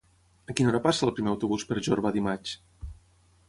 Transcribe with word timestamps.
A 0.51 0.55
quina 0.59 0.71
hora 0.71 0.81
passa 0.85 1.03
el 1.09 1.13
primer 1.19 1.31
autobús 1.33 1.67
per 1.73 1.79
Jorba 1.89 2.15
dimarts? 2.19 2.59